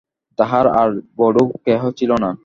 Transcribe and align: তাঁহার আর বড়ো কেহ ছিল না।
তাঁহার 0.39 0.65
আর 0.81 0.89
বড়ো 1.17 1.43
কেহ 1.65 1.81
ছিল 1.91 2.11
না। 2.23 2.31